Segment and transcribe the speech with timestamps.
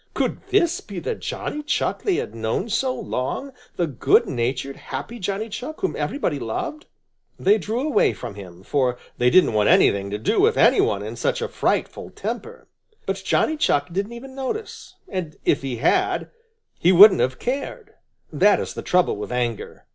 [0.15, 5.19] Could this be the Johnny Chuck they had known so long, the good natured, happy
[5.19, 6.87] Johnny Chuck whom everybody loved?
[7.37, 11.03] They drew away from him, for they didn't want anything to do with any one
[11.03, 12.67] in such a frightful temper.
[13.05, 16.31] But Johnny Chuck didn't even notice, and if he had
[16.79, 17.91] he wouldn't have cared.
[18.33, 19.85] That is the trouble with anger.